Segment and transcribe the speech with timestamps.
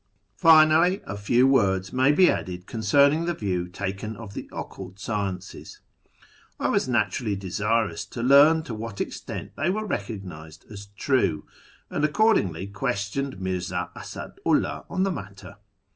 [0.01, 4.99] I Finally, a few words may be added concerning the view taken of the occult
[4.99, 5.79] sciences.
[6.59, 11.45] I was naturally desirous to learn to what extent they were recognised as true,
[11.91, 15.57] and accord ingly questioned Mirza Asadu 'ILih on the matter.